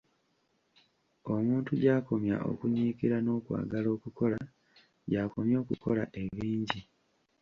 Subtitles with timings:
[1.33, 4.39] Omuntu gy'akomya okunyiikira n'okwagala okukola,
[5.09, 6.81] gy'akomya okukola ebingi.